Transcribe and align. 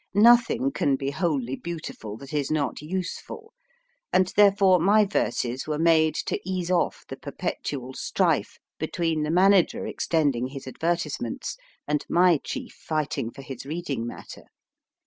Nothing 0.15 0.71
can 0.71 0.95
be 0.95 1.11
wholly 1.11 1.55
beautiful 1.55 2.17
that 2.17 2.33
is 2.33 2.49
not 2.49 2.81
useful, 2.81 3.53
and 4.11 4.33
therefore 4.35 4.79
my 4.79 5.05
verses 5.05 5.67
were 5.67 5.77
made 5.77 6.15
to 6.25 6.39
ease 6.43 6.71
off 6.71 7.05
the 7.07 7.15
perpetual 7.15 7.93
strife 7.93 8.57
between 8.79 9.21
the 9.21 9.29
manager 9.29 9.85
extending 9.85 10.47
his 10.47 10.65
advertisements 10.65 11.55
and 11.87 12.03
my 12.09 12.39
chief 12.43 12.73
fighting 12.73 13.29
for 13.29 13.43
his 13.43 13.63
reading 13.63 14.07
matter. 14.07 14.45